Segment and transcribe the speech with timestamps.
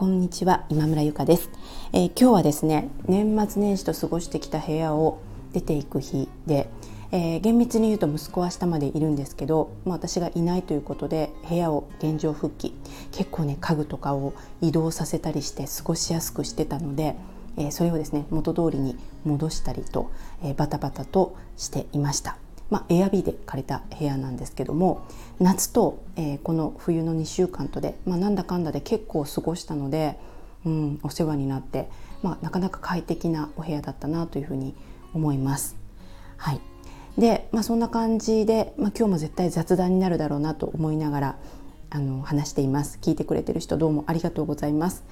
[0.00, 1.50] こんにちは今村ゆかです、
[1.92, 5.20] えー、今日はですね年末年始と過ごしてきた部屋を
[5.52, 6.70] 出ていく日で、
[7.12, 12.74] えー、厳密に言うと息子は明日までいるんですけど、まあ、私がいないということで部屋を現状復帰
[13.12, 14.32] 結構ね家具とかを
[14.62, 17.14] 移動させたりして過ごしやすくしてたので、
[17.58, 20.10] えー、それをですね元通りに戻したりと、
[20.42, 22.38] えバタバタとしていました。
[22.70, 25.06] まあ、エアビーで借りた部屋なんですけども
[25.40, 30.18] 夏と、えー、この冬の2週間とで、まあ、なんだかんだで結構過ごしたので、
[30.64, 31.88] うん、お世話になって、
[32.22, 34.74] まあ、なかなか快適なお部屋だったなというふうに
[35.14, 35.76] 思います。
[36.36, 36.60] はい。
[37.18, 41.36] で、まあ、そんな感じで、まあ、今日も絶対雑談になるだろうなと思いながら
[41.90, 42.98] あの話しています。
[43.02, 45.02] 聞いてくれてる人どうもありがとうございます。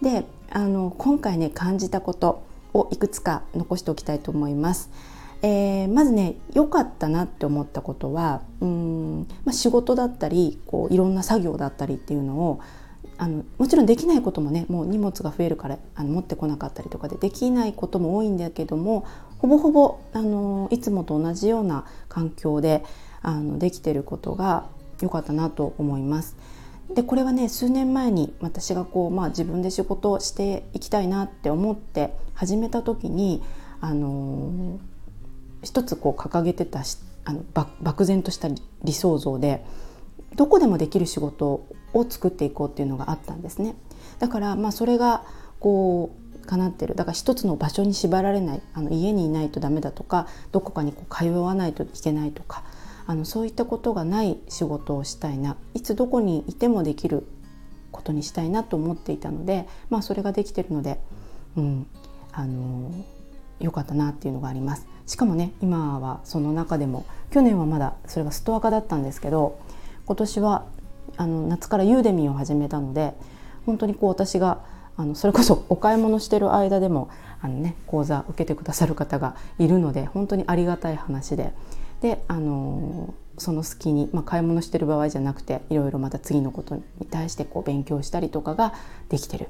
[0.00, 2.42] であの今回ね感じたこと
[2.74, 4.90] をいくつか残しておきたいと思います。
[5.42, 12.60] えー、まずね良かったなって思ったことはうん、まあ、仕事だったりこういろんな作業だったりっていうのを
[13.18, 19.04] あのもちろんできないこともねもう荷物が増えるからあの持ってこなかったりとかでできないことも多いんだけども
[19.38, 22.84] ほぼほぼあのいつもと同じような環境で
[23.20, 24.66] あのできてることが
[25.00, 26.36] 良かったなと思います。
[26.94, 33.42] でこれはね数年前に私がこう、まあ、自分で仕事をしていきたいなって思って始めた時に
[33.80, 34.78] あの
[35.62, 36.82] 一つこう掲げてた
[37.24, 37.44] あの
[37.80, 38.48] 漠然とした
[38.82, 39.64] 理想像で
[40.36, 43.74] どこでもできる仕事を作っていこうっていうのがあったんですね。
[44.18, 45.24] だからまあそれが
[45.60, 52.64] こう叶ってるだから一つの場所に縛られないあの家にいないとダメだとかどこかにこう通わないといけないとか
[53.06, 57.26] あのそういったことがない仕事をしたいないつどこにいてもできる
[57.90, 60.98] ことにしたいなと思っていたので、まあ、それができてるので、
[61.56, 61.86] うん、
[62.32, 62.92] あの
[63.60, 64.86] 良かったなっていうのがあります。
[65.06, 69.58] しかもね今はその中でも去年はまだそれがストア化だったんですけど
[70.06, 70.66] 今年は
[71.16, 73.14] あの夏からユーデミーを始めたので
[73.66, 74.60] 本当にこう私が
[74.96, 77.08] あのそれこそ お買い物してる間でも
[77.40, 81.52] あの、ね、講座受けてくださる方がいるので本当にありがたい話で
[82.00, 88.74] であのその隙に、まあ、買い物してる場合じゃなくていろいろまた次のことに対してこう勉強したりとかが
[89.08, 89.48] できてる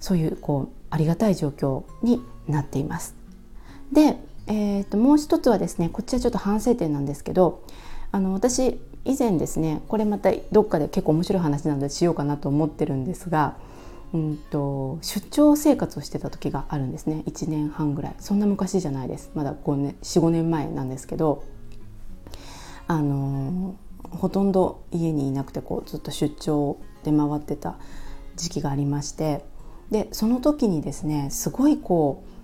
[0.00, 3.14] そういうこうありがたい状況になっています。
[3.92, 4.16] で
[4.48, 7.62] えーと、もう一つはですねこっちはちょっと反省点なんですけど
[8.10, 13.56] あの私以前ですねこれまたどっかで結構面白い話なのでしようかなと思ってるんですが、
[14.12, 17.22] うんと、出張生活をしてた時があるんですね。
[17.26, 18.14] 1年半ぐらい。
[18.18, 19.30] そんな昔じゃないです。
[19.34, 21.44] まだ45年前なんですけど
[22.86, 23.76] あの
[24.10, 27.76] ほとんど家にいなくてこうずっと出張で回ってた
[28.36, 29.44] 時期がありまして
[29.90, 32.37] でその時にですねすごいこう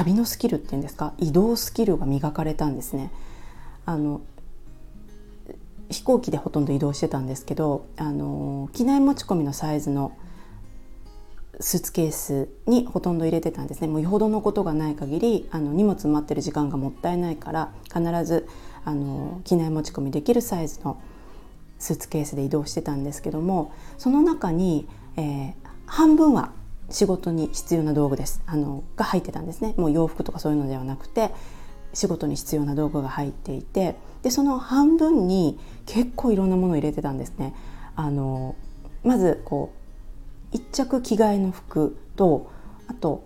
[0.00, 1.12] 旅のスキルっていうんですか？
[1.18, 3.10] 移動スキルが磨かれたんですね。
[3.84, 4.22] あの
[5.90, 10.16] 飛行機でほとんど移動してたんですけどあの機内持ち込みのサイズの
[11.58, 18.48] スーツケースにほとんど入れてたんですねもうよほどのことがない限りあの荷物待ってる時間がもったいないから必ず
[18.86, 21.02] あの機内持ち込みできるサイズの
[21.78, 26.52] スーツケースで移動してたんですけどもその中に、えー、半分は
[26.90, 31.30] 仕事に必要な道具ですあのが入ってたんですねもう洋服とかそういうのではなくて
[31.94, 37.54] 仕事に必要な道具が入っていてでその半分に結構いろんなものを入れてたんですね。
[37.96, 38.54] あの
[39.02, 39.72] まずこ
[40.52, 42.50] う一着着替えの服と
[42.86, 43.24] あと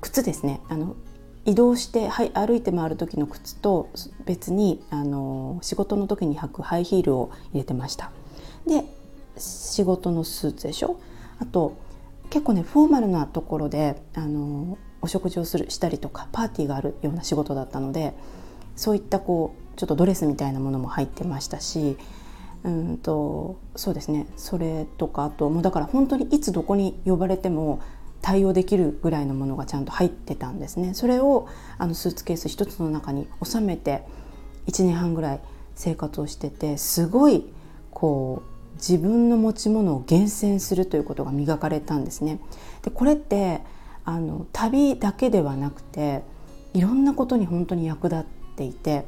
[0.00, 0.96] 靴ですねあの
[1.44, 3.90] 移動して、はい、歩いて回る時の靴と
[4.24, 8.10] 別にあの仕事の時に履くハイヒールを入れてました。
[8.66, 8.84] で
[9.36, 10.98] 仕事のスーツでしょ？
[11.38, 11.76] あと
[12.34, 18.12] 結構ねフォーマルなところであのお食事をするしたりとかパーティーがあるような仕事だったので
[18.74, 21.96] そういったこうちょっとドレスみたいなものも入ってましたし
[22.64, 24.26] うんとそうですね。
[24.36, 27.80] それとかあともうだから本当にいつどこに呼ばれても
[28.20, 30.92] 対応できるぐらいのものがちゃんと入ってたんですね。
[30.94, 31.46] それを
[31.78, 34.02] あのスーツケース一つの中に収めて
[34.66, 35.40] 1年半ぐらい
[35.76, 37.44] 生活をしててすごい
[37.92, 42.38] こう自分の持ち物を厳選するということが磨かれたんですね。
[42.82, 43.60] でこれって
[44.04, 46.22] あの旅だけではなくて
[46.74, 48.24] いろんなことに本当に役立っ
[48.56, 49.06] ていて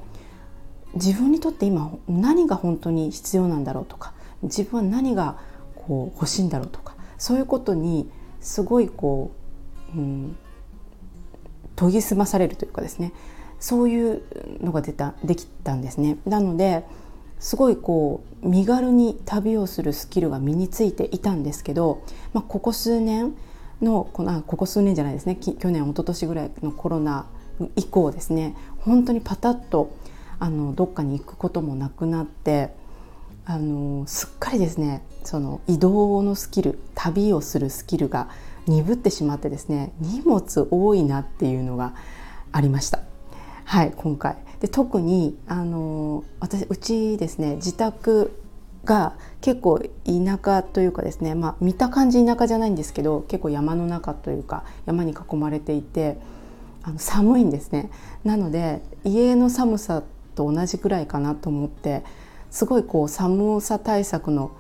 [0.95, 5.39] 自分にとって今何が本当に必要なんだろうとか自分は何が
[5.75, 8.11] こう欲しいんだろうとかそういうことに
[8.41, 9.33] すごいこ
[9.95, 10.37] う、うん、
[11.77, 13.13] 研ぎ澄まされるというかですね
[13.59, 14.23] そういう
[14.63, 16.19] のが出たできたんですね。
[16.27, 16.85] なので
[17.39, 22.03] すごいこう身軽に旅をするスキルが身についていたんですけど、
[22.33, 23.35] まあ、ここ数年
[23.83, 25.37] のこのここ数年じゃないですね。
[25.37, 27.27] 去年一昨年ぐらいのコロナ
[27.77, 28.57] 以降ですね。
[28.81, 29.97] 本当にパタッと
[30.39, 32.71] あのどっかに行くこともなくなって
[33.45, 38.29] あのすっかりですねその移動のスキル旅をするスキルが
[38.67, 41.95] 鈍ってしまってですね荷物多いなっていうのが
[42.53, 43.01] ありました。
[43.65, 44.46] はい今回。
[44.61, 48.33] で特にあの私うちですね自宅
[48.85, 56.19] が結構田舎というかですね、まあ、見た感じ田舎じゃないんですけど結構山の中というか山に囲まれていて
[56.83, 57.91] あの寒いんですね。
[58.25, 60.05] なので家の寒さ
[60.37, 62.05] と同じくらいかなと思って
[62.51, 64.53] すごいこう寒さ対策の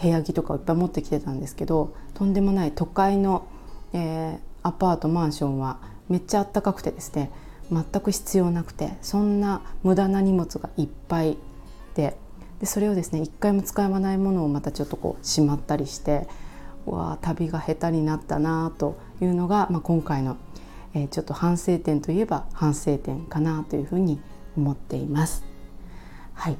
[0.00, 3.46] 部屋着とかをいっぱい持ってきてたんですけどとんでもない都会の、
[3.92, 7.30] えー、アパートマンションはめっちゃあったかくてですね
[7.70, 11.36] 全く必要なくてそんな無駄な荷物がいっぱい
[11.94, 12.16] で
[12.60, 16.26] でそれをですね一回も使わないものをまたちょっとこうしまったりして
[16.86, 20.36] わ旅が下手になったなというのが、まあ、今回の、
[20.94, 24.20] えー、ちょっと反省点といえば反省点かなというふうに
[24.56, 25.44] 思っています。
[26.34, 26.56] はい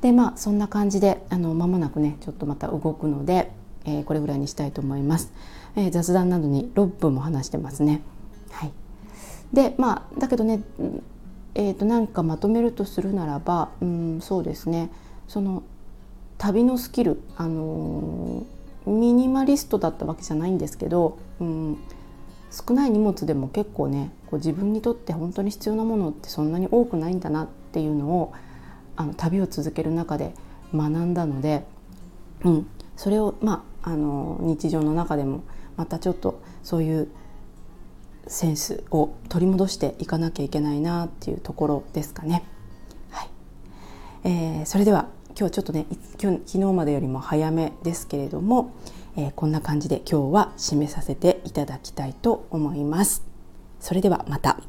[0.00, 3.50] でまあそんな感じであの間もなくねちょっとまた動くので、
[3.84, 5.32] えー、これぐらいにしたいと思います。
[5.76, 8.00] えー、雑談などに6分も話してますね。
[8.50, 8.72] はい、
[9.52, 10.62] でまあだけどね
[11.54, 14.90] えーと、なんかまとめるとするならば、うん、そうですね。
[15.26, 15.62] その
[16.38, 21.78] 旅のスキル、あのー、ミニマリストだったわけじゃないんですけど、うん、
[22.50, 28.32] 少ない荷物でも結構ねこう自分にとって本当に必要なものってそんなに多くないんだなっていうのを
[28.96, 30.34] あの旅を続ける中で
[30.74, 31.64] 学んだので、
[32.44, 35.42] うん、それを、まあ、あの日常の中でも
[35.76, 37.08] またちょっとそういう
[38.26, 42.44] センスを取り戻していかなきゃいけないなっていうところですかね。
[43.10, 43.28] はい
[44.24, 45.08] えー、それでは
[45.38, 45.86] 今日ちょっとね
[46.22, 48.72] 今日昨日までよりも早めですけれども、
[49.16, 53.24] えー、こんな感じで今日は締めさせていただきたいと思います。
[53.80, 54.60] それではまた。